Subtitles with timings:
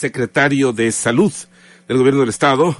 [0.00, 1.30] secretario de Salud
[1.86, 2.74] del Gobierno del Estado,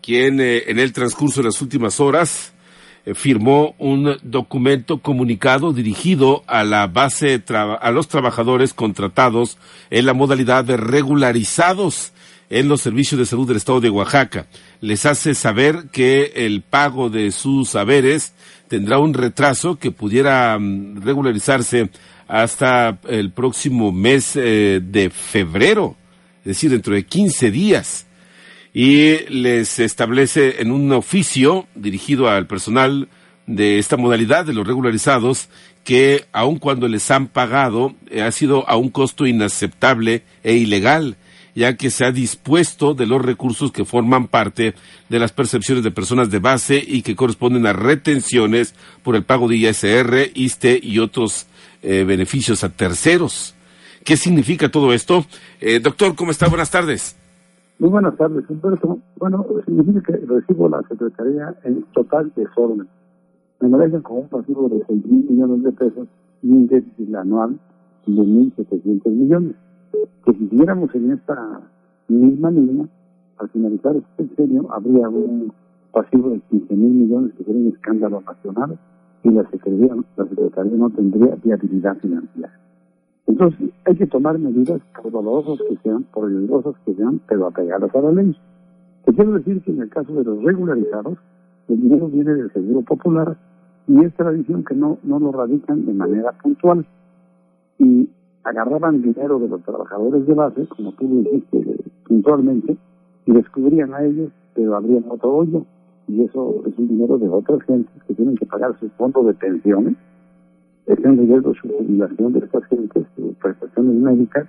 [0.00, 2.52] quien eh, en el transcurso de las últimas horas
[3.04, 9.58] eh, firmó un documento comunicado dirigido a la base a los trabajadores contratados
[9.90, 12.12] en la modalidad de regularizados
[12.50, 14.46] en los servicios de salud del estado de Oaxaca.
[14.80, 18.32] Les hace saber que el pago de sus haberes
[18.68, 21.90] tendrá un retraso que pudiera mm, regularizarse
[22.28, 25.96] hasta el próximo mes eh, de febrero,
[26.40, 28.06] es decir, dentro de 15 días.
[28.72, 33.08] Y les establece en un oficio dirigido al personal
[33.46, 35.48] de esta modalidad de los regularizados
[35.82, 41.16] que aun cuando les han pagado eh, ha sido a un costo inaceptable e ilegal
[41.54, 44.74] ya que se ha dispuesto de los recursos que forman parte
[45.08, 49.48] de las percepciones de personas de base y que corresponden a retenciones por el pago
[49.48, 51.46] de ISR, ISTE y otros
[51.82, 53.54] eh, beneficios a terceros.
[54.04, 55.24] ¿Qué significa todo esto?
[55.60, 56.48] Eh, doctor, ¿cómo está?
[56.48, 57.16] Buenas tardes.
[57.78, 58.98] Muy buenas tardes, Humberto.
[59.16, 62.88] Bueno, significa que recibo la Secretaría en total desorden.
[63.60, 66.08] Me merecen con un pasivo de 6 mil millones de pesos
[66.42, 67.58] y un déficit anual
[68.06, 69.54] de 1.700 millones
[70.24, 71.60] que si siguiéramos en esta
[72.08, 72.86] misma línea,
[73.38, 75.52] al finalizar este sexenio habría un
[75.92, 78.78] pasivo de 15 mil millones que sería un escándalo nacional
[79.22, 82.59] y la Secretaría, la Secretaría no tendría viabilidad financiera.
[83.30, 87.94] Entonces hay que tomar medidas, por dolorosas que sean, por riesgosas que sean, pero apegadas
[87.94, 88.36] a la ley.
[89.04, 91.16] Te quiero decir que en el caso de los regularizados,
[91.68, 93.36] el dinero viene del Seguro Popular
[93.86, 96.84] y es tradición que no, no lo radican de manera puntual.
[97.78, 98.10] Y
[98.42, 102.76] agarraban dinero de los trabajadores de base, como tú lo dijiste puntualmente,
[103.26, 105.64] y descubrían a ellos, pero abrían otro hoyo,
[106.08, 109.34] y eso es un dinero de otras gentes que tienen que pagar sus fondos de
[109.34, 109.94] pensiones,
[110.86, 114.46] están en riesgo su jubilación de estas gentes, sus prestaciones médicas,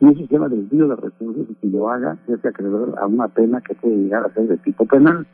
[0.00, 3.06] y eso se llama desvío de recursos y que lo haga ya sea acreedor a
[3.06, 5.26] una pena que puede llegar a ser de tipo penal.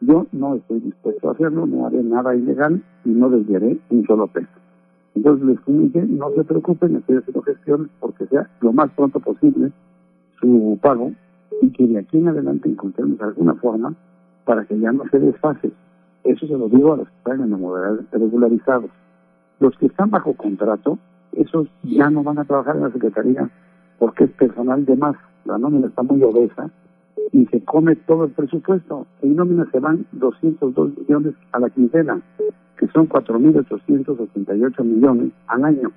[0.00, 4.28] Yo no estoy dispuesto a hacerlo, no haré nada ilegal y no desviaré un solo
[4.28, 4.46] peso.
[5.14, 9.72] Entonces les comuniqué, no se preocupen, estoy haciendo gestiones porque sea lo más pronto posible
[10.40, 11.12] su pago
[11.60, 13.94] y que de aquí en adelante encontremos alguna forma
[14.44, 15.72] para que ya no se desfase.
[16.24, 18.90] Eso se lo digo a los que están en la modalidad regularizados.
[19.60, 20.98] Los que están bajo contrato,
[21.32, 23.48] esos ya no van a trabajar en la Secretaría
[23.98, 25.16] porque es personal de más.
[25.44, 26.70] La nómina está muy obesa
[27.32, 29.06] y se come todo el presupuesto.
[29.22, 32.20] En nómina se van 202 millones a la quincena
[32.76, 35.92] que son 4.888 millones al año.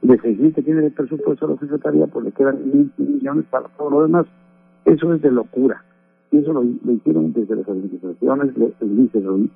[0.00, 3.68] De 6.000 que tiene el presupuesto de la Secretaría, pues le quedan 1.000 millones para
[3.68, 4.26] todo lo demás.
[4.84, 5.84] Eso es de locura.
[6.32, 9.50] Y eso lo, hicieron desde las administraciones dice Ruiz,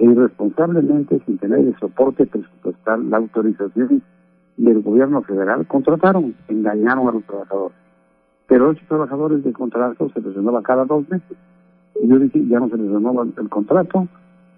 [0.00, 4.02] que irresponsablemente, sin tener el soporte presupuestal, la autorización
[4.56, 7.76] del gobierno federal, contrataron, engañaron a los trabajadores.
[8.46, 11.36] Pero esos trabajadores de contrato se les renueva cada dos meses.
[12.02, 14.08] Y yo dije, ya no se les renueva el contrato,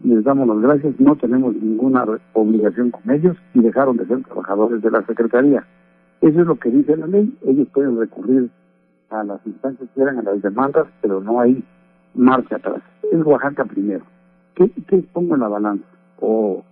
[0.05, 4.81] les damos las gracias, no tenemos ninguna obligación con ellos y dejaron de ser trabajadores
[4.81, 5.67] de la Secretaría.
[6.21, 8.49] Eso es lo que dice la ley, ellos pueden recurrir
[9.11, 11.65] a las instancias que quieran, a las demandas, pero no hay
[12.15, 12.81] marcha atrás.
[13.11, 14.05] Es Oaxaca primero.
[14.55, 14.69] ¿Qué,
[15.13, 15.87] pongo en la balanza?
[16.21, 16.63] O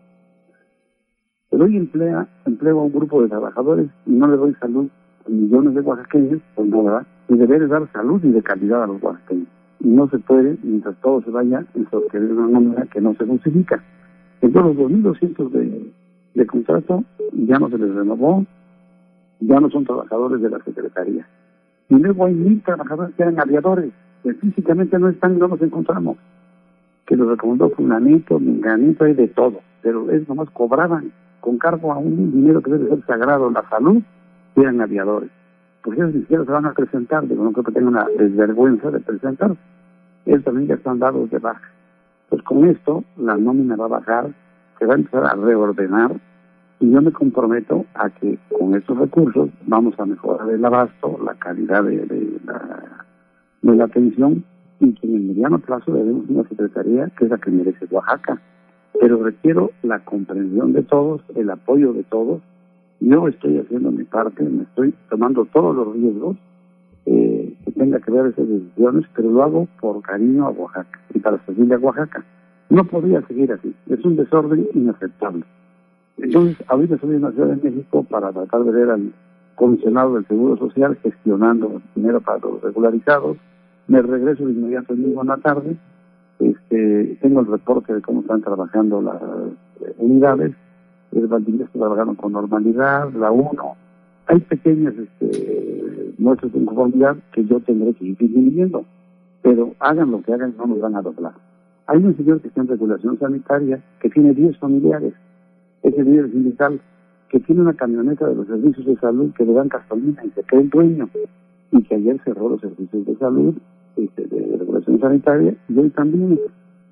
[1.50, 4.88] le doy emplea, empleo a un grupo de trabajadores y no le doy salud
[5.26, 7.06] a millones de oaxaqueños, pues no, ¿verdad?
[7.28, 9.48] Y debería dar salud y de calidad a los oaxaqueños
[9.80, 13.26] y no se puede mientras todo se vaya en sostener una nómina que no se
[13.26, 13.82] justifica.
[14.40, 15.92] Entonces los 2.200 de,
[16.34, 18.44] de contrato ya no se les renovó,
[19.40, 21.26] ya no son trabajadores de la Secretaría.
[21.88, 23.90] Y luego hay mil trabajadores que eran aviadores,
[24.22, 26.18] que físicamente no están y no los encontramos.
[27.10, 29.60] Que los recomendó fulanito, menganito, y de todo.
[29.82, 34.02] Pero es nomás cobraban con cargo a un dinero que debe ser sagrado, la salud,
[34.56, 35.30] eran aviadores
[35.82, 38.90] porque ellos ni siquiera se van a presentar, digo, no creo que tengan la desvergüenza
[38.90, 39.56] de presentar.
[40.26, 41.68] Ellos también ya están dados de baja.
[42.28, 44.30] Pues con esto la nómina va a bajar,
[44.78, 46.12] se va a empezar a reordenar
[46.80, 51.34] y yo me comprometo a que con estos recursos vamos a mejorar el abasto, la
[51.34, 52.40] calidad de, de
[53.62, 54.44] la atención
[54.80, 58.40] y que en el mediano plazo debemos una secretaría que es la que merece Oaxaca.
[59.00, 62.40] Pero requiero la comprensión de todos, el apoyo de todos
[63.00, 66.36] yo estoy haciendo mi parte, me estoy tomando todos los riesgos
[67.06, 71.18] eh, que tenga que ver esas decisiones, pero lo hago por cariño a Oaxaca y
[71.18, 72.22] para servir a Oaxaca.
[72.68, 75.44] No podría seguir así, es un desorden inaceptable.
[76.18, 79.12] Entonces, ahorita estoy en la Ciudad de México para tratar de ver al
[79.54, 83.38] comisionado del Seguro Social gestionando dinero para los regularizados.
[83.88, 85.76] Me regreso de inmediato el mismo en la tarde.
[86.38, 90.54] Este, tengo el reporte de cómo están trabajando las eh, unidades
[91.12, 93.76] el Valdivia se trabajaron con normalidad, la 1.
[94.26, 98.84] Hay pequeñas este, muestras de inconformidad que yo tendré que ir disminuyendo.
[99.42, 101.32] Pero hagan lo que hagan, no nos van a doblar.
[101.86, 105.14] Hay un señor que está en regulación sanitaria que tiene 10 familiares,
[105.82, 106.80] ese líder sindical,
[107.28, 110.42] que tiene una camioneta de los servicios de salud que le dan gasolina y se
[110.44, 111.08] cree el dueño,
[111.72, 113.54] y que ayer cerró los servicios de salud
[113.96, 116.40] este, de regulación sanitaria y hoy también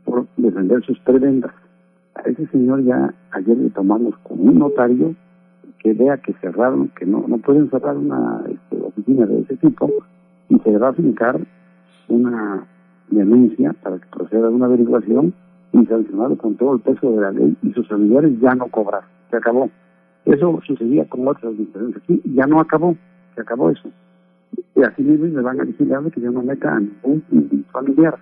[0.04, 1.52] por defender sus prebendas.
[2.14, 5.14] A ese señor ya ayer le tomamos con un notario
[5.78, 9.90] que vea que cerraron, que no, no pueden cerrar una este, oficina de ese tipo
[10.48, 11.40] y se va a fincar
[12.08, 12.64] una
[13.10, 15.32] denuncia para que proceda una averiguación
[15.72, 19.02] y sancionado con todo el peso de la ley y sus familiares ya no cobrar,
[19.30, 19.70] se acabó.
[20.24, 22.96] Eso sucedía con otras diferencias aquí, ya no acabó,
[23.34, 23.88] se acabó eso.
[24.76, 28.16] Y así mismo me van a vigilar que yo no meta a ningún familiar,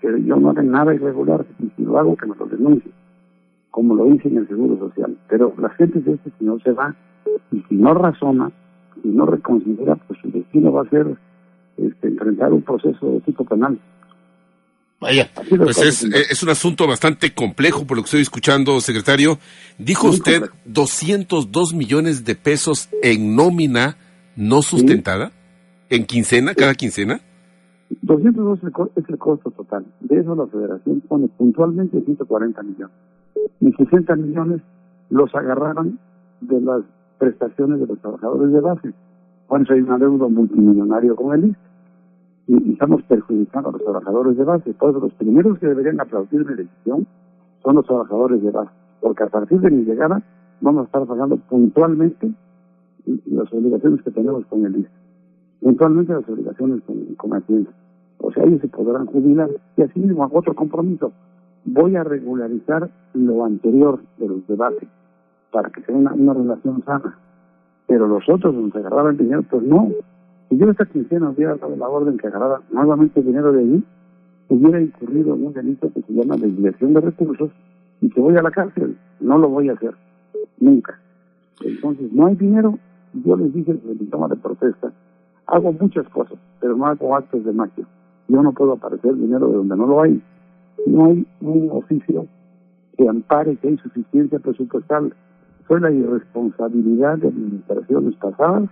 [0.00, 2.92] que yo no haga nada irregular, y si lo hago que me lo denuncie,
[3.70, 5.16] como lo hice en el Seguro Social.
[5.28, 6.94] Pero la gente de este señor se va,
[7.50, 8.50] y si no razona,
[9.02, 11.16] si no reconsidera, pues su destino va a ser
[11.76, 13.78] este, enfrentar un proceso de tipo penal.
[14.98, 19.38] Vaya, pues es, es, un asunto bastante complejo por lo que estoy escuchando, secretario.
[19.76, 23.98] Dijo usted 202 millones de pesos en nómina
[24.36, 25.32] no sustentada,
[25.90, 27.20] en quincena, cada quincena.
[28.02, 28.60] 202
[28.96, 29.84] es el costo total.
[30.00, 32.96] De eso la federación pone puntualmente 140 millones.
[33.60, 34.60] Y 60 millones
[35.10, 35.98] los agarraron
[36.40, 36.82] de las
[37.18, 38.92] prestaciones de los trabajadores de base.
[39.48, 41.66] Bueno, hay un deuda multimillonario con el IST
[42.48, 44.74] y, estamos perjudicando a los trabajadores de base.
[44.74, 47.06] Todos los primeros que deberían aplaudir mi decisión
[47.62, 50.22] son los trabajadores de base, porque a partir de mi llegada
[50.60, 52.30] vamos a estar pagando puntualmente
[53.26, 54.90] las obligaciones que tenemos con el IST,
[55.66, 57.72] puntualmente las obligaciones con, con Hacienda.
[58.18, 59.50] O sea, ellos se podrán jubilar.
[59.76, 61.10] Y así mismo otro compromiso.
[61.64, 64.88] Voy a regularizar lo anterior de los debates
[65.50, 67.18] para que sea una, una relación sana.
[67.88, 69.90] Pero los otros, donde se agarraban dinero, pues no.
[70.48, 73.84] Si yo esta quincena hubiera dado la orden que agarrara nuevamente dinero de allí,
[74.48, 77.50] hubiera incurrido en un delito que se llama desviación de recursos
[78.00, 78.96] y que voy a la cárcel.
[79.18, 79.96] No lo voy a hacer.
[80.60, 80.96] Nunca.
[81.64, 82.78] Entonces, no hay dinero.
[83.14, 84.92] Yo les dije el toma de protesta,
[85.46, 87.86] hago muchas cosas, pero no hago actos de magia.
[88.28, 90.20] Yo no puedo aparecer dinero de donde no lo hay.
[90.86, 92.26] No hay un oficio
[92.96, 95.14] que ampare que hay suficiencia presupuestal.
[95.66, 98.68] Fue la irresponsabilidad de administraciones pasadas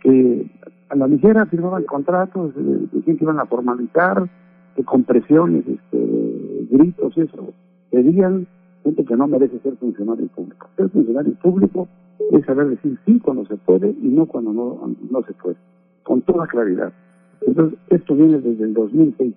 [0.00, 0.50] que
[0.88, 4.28] a la ligera firmaban contratos, eh, decían que iban a formalizar,
[4.74, 7.52] que con presiones, este, gritos eso,
[7.90, 8.46] pedían
[8.82, 10.68] gente que no merece ser funcionario público.
[10.76, 11.88] Ser funcionario público
[12.32, 15.56] es saber decir sí cuando se puede y no cuando no, no se puede,
[16.10, 16.92] con toda claridad.
[17.46, 19.32] Entonces, esto viene desde el 2006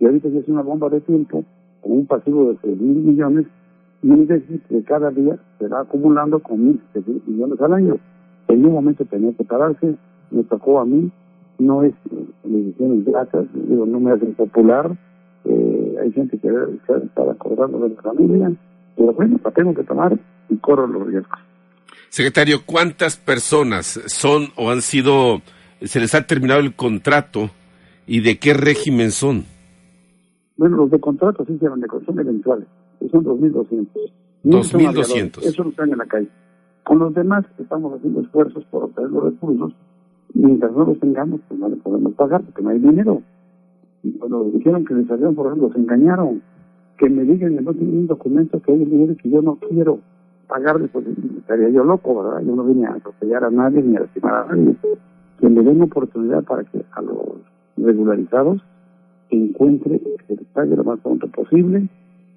[0.00, 1.44] y ahorita ya es una bomba de tiempo
[1.82, 3.46] con un pasivo de 6 mil millones
[4.02, 6.80] y un déficit que cada día se va acumulando con mil
[7.26, 7.96] millones al año.
[8.48, 9.94] En un momento tenía que pararse,
[10.32, 11.12] me tocó a mí,
[11.60, 14.90] no es eh, decisiones gratas, digo, no me hacen popular,
[15.44, 18.52] eh, hay gente que está acordando de la familia,
[18.96, 20.18] pero bueno, la tengo que tomar
[20.48, 21.38] y corro los riesgos.
[22.08, 25.42] Secretario, ¿cuántas personas son o han sido,
[25.82, 27.50] se les ha terminado el contrato
[28.06, 29.44] y de qué régimen son?
[30.56, 32.66] Bueno, los de contrato sí se llaman de son eventuales,
[33.10, 33.86] son 2.200.
[34.44, 35.42] 2.200.
[35.42, 36.28] Eso no están en la calle.
[36.82, 39.72] Con los demás estamos haciendo esfuerzos por obtener los recursos
[40.34, 43.22] mientras no los tengamos, pues no les podemos pagar porque no hay dinero.
[44.02, 46.42] Y cuando dijeron que les salieron por ejemplo, se engañaron.
[46.96, 50.00] Que me digan que no tienen un documento que hay dinero que yo no quiero
[50.46, 51.06] pagarle, pues
[51.38, 52.42] estaría yo loco, ¿verdad?
[52.46, 54.76] Yo no vine a atropellar a nadie ni a lastimar a nadie.
[55.40, 57.16] Que me den oportunidad para que a los
[57.76, 58.60] regularizados
[59.30, 61.88] encuentre, que se pague lo más pronto posible.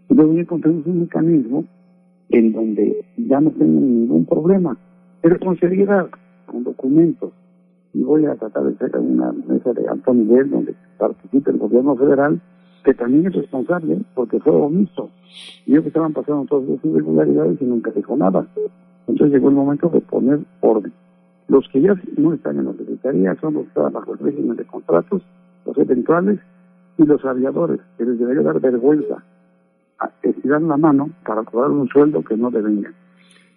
[0.09, 1.65] Y luego encontremos un mecanismo
[2.29, 4.77] en donde ya no tengan ningún problema,
[5.21, 6.07] pero con seriedad,
[6.45, 7.31] con documentos,
[7.93, 11.95] y voy a tratar de hacer una mesa de alto nivel donde participe el gobierno
[11.95, 12.41] federal,
[12.83, 15.09] que también es responsable porque fue omiso.
[15.67, 18.45] Yo que estaban pasando todas esas irregularidades y nunca dijo nada.
[19.07, 20.91] Entonces llegó el momento de poner orden.
[21.47, 24.55] Los que ya no están en la Secretaría son los que están bajo el régimen
[24.55, 25.21] de contratos,
[25.65, 26.39] los eventuales
[26.97, 29.23] y los aviadores, que les debería dar vergüenza
[29.99, 32.87] a estirar la mano para cobrar un sueldo que no deben.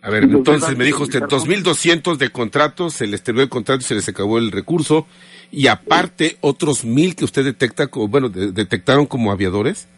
[0.03, 3.85] A ver, entonces me dijo usted, 2.200 de contratos, se les terminó el contrato y
[3.85, 5.07] se les acabó el recurso,
[5.51, 9.89] y aparte otros mil que usted detecta, bueno, detectaron como aviadores.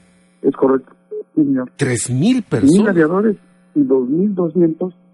[0.42, 0.92] Es correcto,
[1.34, 1.70] sí, señor.
[1.76, 2.78] ¿Tres mil personas?
[2.78, 3.36] Mil aviadores
[3.74, 5.07] y 2.200 que están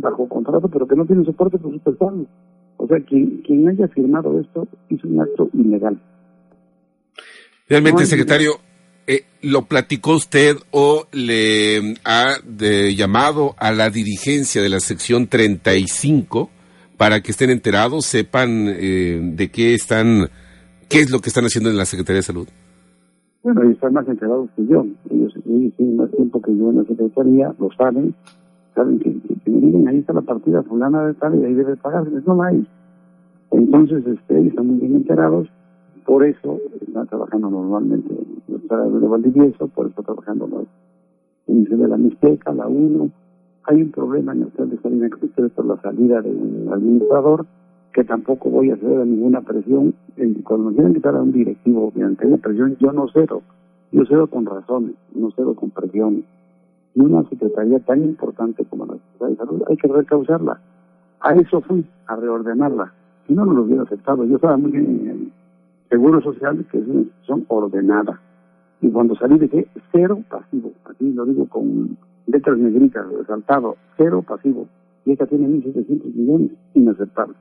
[0.00, 2.26] bajo contrato, pero que no tienen soporte presupuestal.
[2.76, 6.00] O sea, quien, quien haya firmado esto hizo un acto ilegal.
[7.68, 8.52] Realmente, secretario,
[9.10, 15.28] eh, ¿Lo platicó usted o le ha de llamado a la dirigencia de la sección
[15.28, 16.50] 35
[16.98, 20.28] para que estén enterados, sepan eh, de qué están,
[20.90, 22.48] qué es lo que están haciendo en la Secretaría de Salud?
[23.42, 24.84] Bueno, ellos están más enterados que yo.
[25.08, 28.14] Ellos, tienen más tiempo que yo en la Secretaría, lo saben.
[28.78, 29.12] Saben que,
[29.50, 32.12] miren, ahí está la partida fulana de tal y ahí debe pagarse.
[32.24, 32.64] No la hay.
[33.50, 35.48] Entonces, este, están muy bien enterados.
[36.06, 40.46] Por eso están trabajando normalmente en de Valdivieso, por eso trabajando
[41.48, 43.10] de la Mixteca, la 1.
[43.64, 45.08] Hay un problema en el hotel de Salina
[45.56, 47.46] por la salida del administrador
[47.92, 49.92] que tampoco voy a hacer ninguna presión.
[50.44, 53.42] Cuando quieren quitar a un directivo mediante una presión, yo no cedo.
[53.90, 56.22] Yo cedo con razones, no cedo con presiones.
[56.94, 60.60] Y una secretaría tan importante como la Secretaría de Salud hay que recausarla.
[61.20, 62.92] A eso fui, a reordenarla.
[63.26, 64.24] Si no, no lo hubiera aceptado.
[64.24, 65.32] Yo estaba muy bien en el
[65.88, 68.20] Seguro Social, que es una institución ordenada.
[68.80, 70.72] Y cuando salí dije, cero pasivo.
[70.84, 74.68] Así lo digo con letras negritas, resaltado, cero pasivo.
[75.04, 77.34] Y esta tiene 1.700 millones, inaceptable.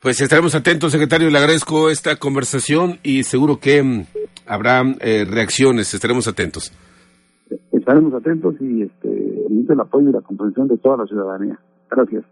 [0.00, 1.28] Pues estaremos atentos, secretario.
[1.28, 4.04] Le agradezco esta conversación y seguro que mm,
[4.46, 5.92] habrá eh, reacciones.
[5.92, 6.72] Estaremos atentos.
[7.88, 11.58] Estaremos atentos y este, el apoyo y la comprensión de toda la ciudadanía.
[11.90, 12.22] Gracias.